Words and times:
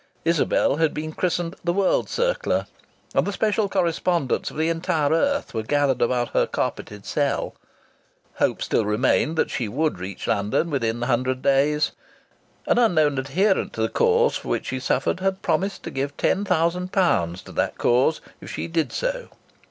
Isabel 0.25 0.77
had 0.77 0.95
been 0.95 1.11
christened 1.11 1.55
the 1.63 1.71
World 1.73 2.07
Circler, 2.09 2.65
and 3.13 3.27
the 3.27 3.31
special 3.31 3.69
correspondents 3.69 4.49
of 4.49 4.57
the 4.57 4.67
entire 4.67 5.13
earth 5.13 5.53
were 5.53 5.61
gathered 5.61 6.01
about 6.01 6.29
her 6.29 6.47
carpeted 6.47 7.05
cell. 7.05 7.53
Hope 8.37 8.63
still 8.63 8.83
remained 8.83 9.35
that 9.35 9.51
she 9.51 9.67
would 9.67 9.99
reach 9.99 10.25
London 10.25 10.71
within 10.71 11.01
the 11.01 11.05
hundred 11.05 11.43
days. 11.43 11.91
An 12.65 12.79
unknown 12.79 13.19
adherent 13.19 13.77
of 13.77 13.83
the 13.83 13.89
cause 13.89 14.35
for 14.37 14.47
which 14.47 14.65
she 14.69 14.79
suffered 14.79 15.19
had 15.19 15.43
promised 15.43 15.83
to 15.83 15.91
give 15.91 16.17
ten 16.17 16.45
thousand 16.45 16.91
pounds 16.91 17.43
to 17.43 17.51
that 17.51 17.77
cause 17.77 18.21
if 18.41 18.49
she 18.49 18.67
did 18.67 18.91
so. 18.91 19.29